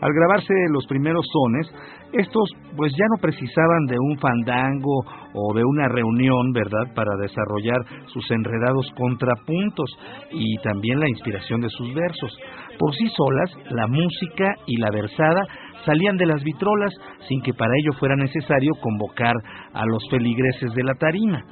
[0.00, 1.72] Al grabarse los primeros sones,
[2.12, 8.06] estos pues ya no precisaban de un fandango o de una reunión, ¿verdad?, para desarrollar
[8.06, 9.90] sus enredados contrapuntos
[10.30, 12.38] y también la inspiración de sus versos.
[12.78, 15.42] Por sí solas, la música y la versada
[15.84, 16.92] salían de las vitrolas
[17.28, 19.34] sin que para ello fuera necesario convocar
[19.72, 21.44] a los feligreses de la tarima.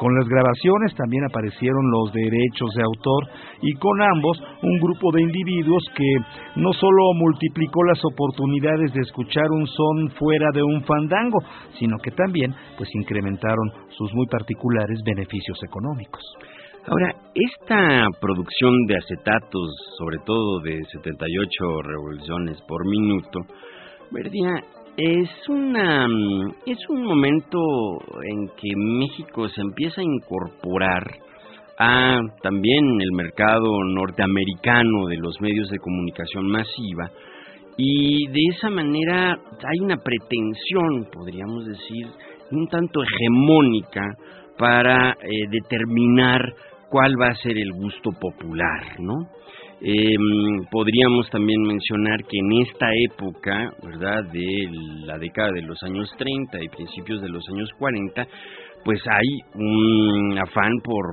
[0.00, 3.28] Con las grabaciones también aparecieron los derechos de autor
[3.60, 6.10] y con ambos un grupo de individuos que
[6.56, 11.36] no solo multiplicó las oportunidades de escuchar un son fuera de un fandango,
[11.78, 16.22] sino que también pues incrementaron sus muy particulares beneficios económicos.
[16.86, 23.40] Ahora, esta producción de acetatos, sobre todo de 78 revoluciones por minuto,
[24.10, 24.64] ¿verdad?
[24.96, 26.06] Es una
[26.66, 27.58] es un momento
[28.22, 31.02] en que México se empieza a incorporar
[31.78, 37.10] a también el mercado norteamericano de los medios de comunicación masiva
[37.76, 42.06] y de esa manera hay una pretensión, podríamos decir,
[42.50, 44.02] un tanto hegemónica
[44.58, 46.42] para eh, determinar
[46.90, 49.14] cuál va a ser el gusto popular, ¿no?
[49.82, 54.68] Em, podríamos también mencionar que en esta época, ¿verdad?, de
[55.06, 58.26] la década de los años 30 y principios de los años 40,
[58.84, 61.04] pues hay un afán por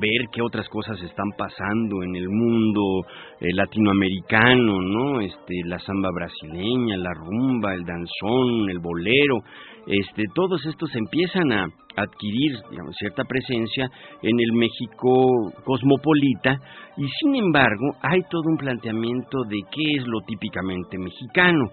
[0.00, 3.04] ver qué otras cosas están pasando en el mundo
[3.40, 5.20] eh, latinoamericano, ¿no?
[5.20, 9.42] Este, la samba brasileña, la rumba, el danzón, el bolero,
[9.88, 11.66] este, todos estos empiezan a
[11.96, 13.88] adquirir digamos, cierta presencia
[14.22, 16.60] en el México cosmopolita
[16.98, 21.70] y sin embargo hay todo un planteamiento de qué es lo típicamente mexicano.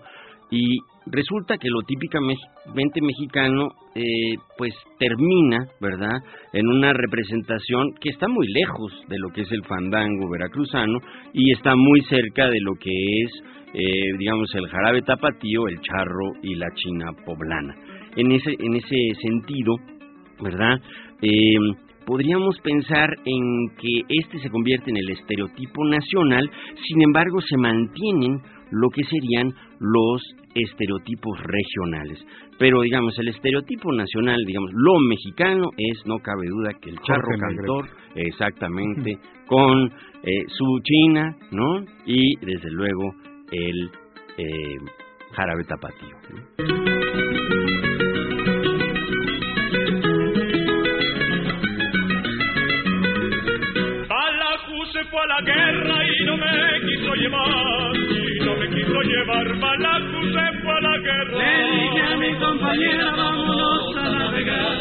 [0.51, 6.18] Y resulta que lo típicamente mexicano eh, pues termina verdad
[6.53, 10.99] en una representación que está muy lejos de lo que es el fandango veracruzano
[11.34, 13.32] y está muy cerca de lo que es
[13.74, 17.76] eh, digamos el jarabe tapatío el charro y la china poblana
[18.16, 19.76] en ese, en ese sentido,
[20.41, 20.80] ¿verdad?
[21.22, 21.55] Eh,
[22.05, 26.49] podríamos pensar en que este se convierte en el estereotipo nacional,
[26.88, 28.41] sin embargo se mantienen
[28.72, 30.22] lo que serían los
[30.53, 32.26] estereotipos regionales.
[32.57, 37.38] Pero digamos, el estereotipo nacional, digamos, lo mexicano es, no cabe duda, que el charro
[37.38, 39.91] cantor, exactamente, con
[40.24, 41.84] eh, su china, ¿no?
[42.05, 43.13] Y desde luego
[43.51, 43.91] el
[44.38, 44.78] eh,
[45.34, 46.94] jarabe tapatío.
[55.28, 60.73] La guerra y no me quiso llevar, y no me quiso llevar, Malacu se fue
[60.73, 61.38] a la guerra.
[61.38, 64.78] Le dije a mi compañera, vámonos a navegar,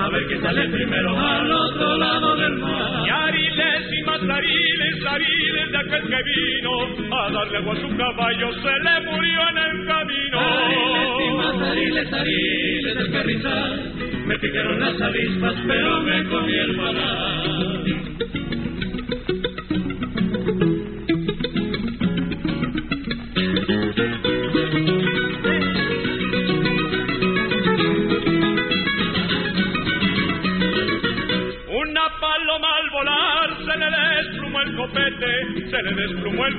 [0.00, 3.06] a ver qué sale primero al otro lado del mar.
[3.06, 8.52] Y ariles y matariles, ariles de aquel que vino, a darle agua a su caballo,
[8.54, 10.40] se le murió en el camino.
[10.40, 13.92] Ariles y matariles, ariles del carrizal,
[14.26, 17.31] me picaron las avispas, pero me comí el maná.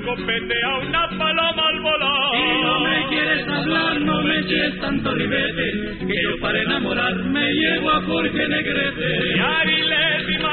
[0.04, 2.32] Copete a una paloma al volar.
[2.34, 7.92] Si no me quieres hablar, no me eches tanto ribete, que yo para enamorarme llevo
[7.92, 9.36] a Jorge Negrete.
[9.36, 10.44] Y ariles y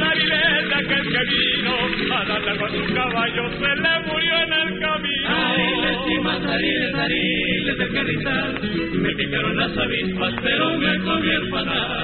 [0.00, 4.80] ariles de aquel que vino, a darle con su caballo se le murió en el
[4.80, 5.28] camino.
[5.28, 8.60] Ariles y más ariles, ariles de carrizal,
[8.92, 12.03] me picaron las avispas, pero me comí el panal.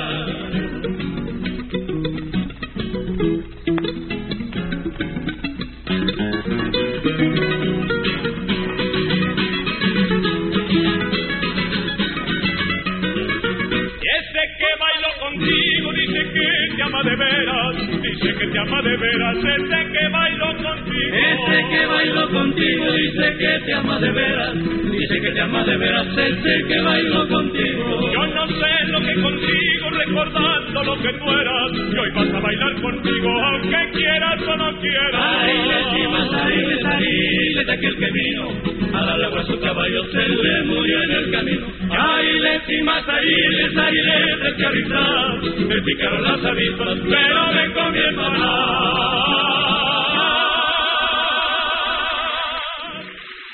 [38.01, 38.49] Que vino,
[38.95, 41.67] a la legua su caballo se le murió en el camino.
[41.91, 48.21] Ariles y más ariles, ariles de que me picaron las avispas pero me comienzo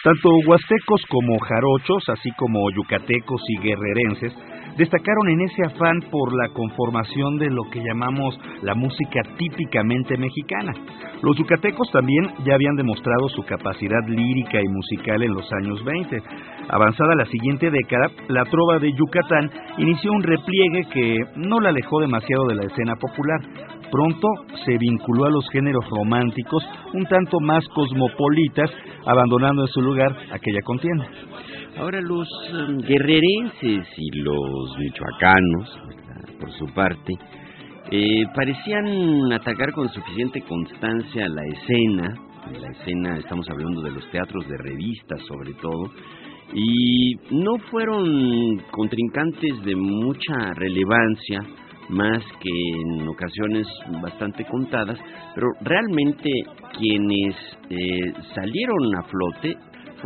[0.04, 4.32] Tanto huastecos como jarochos, así como yucatecos y guerrerenses,
[4.76, 10.72] destacaron en ese afán por la conformación de lo que llamamos la música típicamente mexicana.
[11.22, 16.22] Los yucatecos también ya habían demostrado su capacidad lírica y musical en los años 20.
[16.68, 22.00] Avanzada la siguiente década, la trova de Yucatán inició un repliegue que no la alejó
[22.00, 23.40] demasiado de la escena popular.
[23.90, 24.28] Pronto
[24.64, 26.62] se vinculó a los géneros románticos
[26.92, 28.70] un tanto más cosmopolitas,
[29.06, 31.06] abandonando en su lugar aquella contienda.
[31.78, 35.78] Ahora los em, guerrerenses y los michoacanos,
[36.40, 37.12] por su parte,
[37.90, 42.14] eh, parecían atacar con suficiente constancia la escena,
[42.60, 45.90] la escena estamos hablando de los teatros de revistas sobre todo,
[46.54, 51.42] y no fueron contrincantes de mucha relevancia,
[51.90, 53.66] más que en ocasiones
[54.00, 54.98] bastante contadas,
[55.34, 56.30] pero realmente
[56.78, 57.36] quienes
[57.68, 59.56] eh, salieron a flote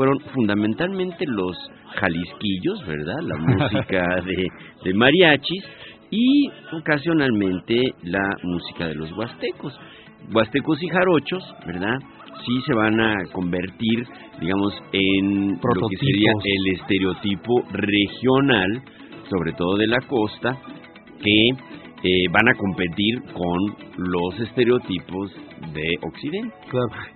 [0.00, 1.54] fueron fundamentalmente los
[1.96, 3.18] jalisquillos, ¿verdad?
[3.22, 4.48] La música de,
[4.82, 5.62] de mariachis
[6.10, 9.78] y ocasionalmente la música de los huastecos.
[10.32, 11.98] Huastecos y jarochos, ¿verdad?
[12.46, 14.06] Sí se van a convertir,
[14.40, 18.82] digamos, en lo que sería el estereotipo regional,
[19.28, 20.56] sobre todo de la costa,
[21.22, 21.48] que
[22.02, 25.32] eh, van a competir con los estereotipos
[25.72, 26.54] de Occidente.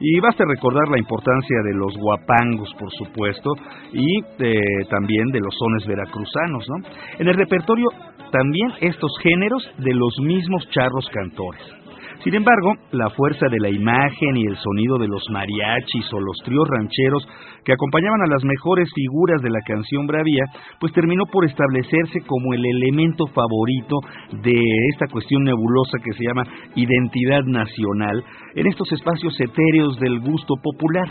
[0.01, 3.51] Y basta recordar la importancia de los guapangos, por supuesto,
[3.93, 6.89] y eh, también de los sones veracruzanos, ¿no?
[7.19, 7.89] En el repertorio
[8.31, 11.84] también estos géneros de los mismos charros cantores.
[12.23, 16.37] Sin embargo, la fuerza de la imagen y el sonido de los mariachis o los
[16.45, 17.27] tríos rancheros
[17.65, 20.45] que acompañaban a las mejores figuras de la canción Bravía,
[20.81, 23.97] pues terminó por establecerse como el elemento favorito
[24.43, 24.61] de
[24.93, 26.45] esta cuestión nebulosa que se llama
[26.77, 28.23] identidad nacional
[28.55, 31.09] en estos espacios etéreos del gusto popular.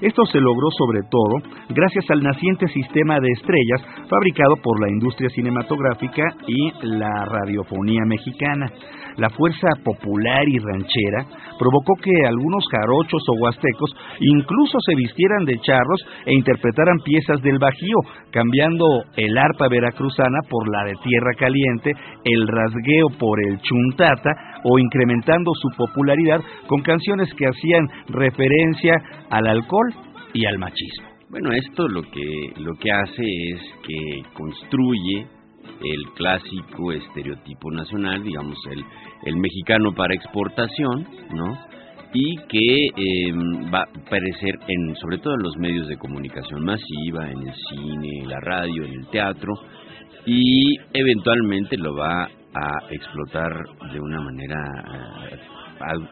[0.00, 5.28] Esto se logró sobre todo gracias al naciente sistema de estrellas fabricado por la industria
[5.30, 8.70] cinematográfica y la radiofonía mexicana.
[9.16, 11.26] La fuerza popular y ranchera
[11.56, 17.58] provocó que algunos jarochos o huastecos incluso se vistieran de charros e interpretaran piezas del
[17.60, 17.98] Bajío,
[18.32, 18.84] cambiando
[19.16, 21.92] el arpa veracruzana por la de tierra caliente,
[22.24, 28.94] el rasgueo por el chuntata o incrementando su popularidad con canciones que hacían referencia
[29.30, 29.94] al alcohol
[30.32, 31.08] y al machismo.
[31.30, 35.26] Bueno, esto lo que lo que hace es que construye
[35.82, 38.84] el clásico estereotipo nacional, digamos el,
[39.24, 41.58] el mexicano para exportación, ¿no?
[42.12, 47.30] Y que em, va a aparecer en, sobre todo en los medios de comunicación masiva,
[47.30, 49.52] en el cine, en la radio, en el teatro,
[50.24, 53.52] y eventualmente lo va a explotar
[53.92, 54.56] de una manera
[54.92, 55.38] eh,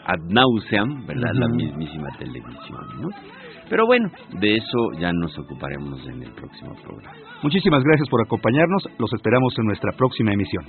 [0.07, 1.31] ad, nauseam, ¿verdad?
[1.35, 3.09] La mismísima televisión, ¿no?
[3.69, 7.17] Pero bueno, de eso ya nos ocuparemos en el próximo programa.
[7.43, 8.83] Muchísimas gracias por acompañarnos.
[8.99, 10.65] Los esperamos en nuestra próxima emisión.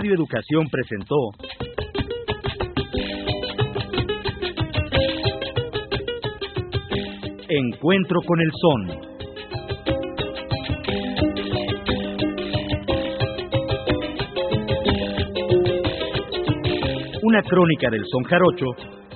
[0.00, 1.16] Radio Educación presentó
[7.48, 8.90] Encuentro con el Son.
[17.24, 18.66] Una crónica del son jarocho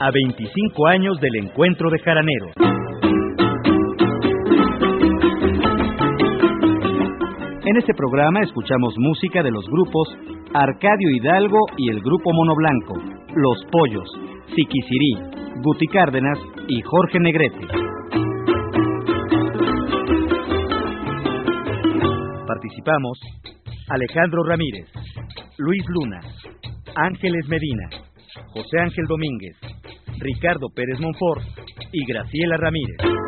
[0.01, 2.53] a 25 años del encuentro de jaraneros.
[7.65, 10.09] En este programa escuchamos música de los grupos
[10.55, 12.95] Arcadio Hidalgo y el grupo Mono Blanco,
[13.35, 14.07] Los Pollos,
[14.55, 15.15] Siquisirí,
[15.63, 16.39] Guti Cárdenas
[16.69, 17.67] y Jorge Negrete.
[22.47, 23.19] Participamos
[23.89, 24.89] Alejandro Ramírez,
[25.57, 26.21] Luis Luna,
[26.97, 27.89] Ángeles Medina,
[28.53, 29.57] José Ángel Domínguez,
[30.19, 31.45] Ricardo Pérez Monfort
[31.93, 33.22] y Graciela Ramírez.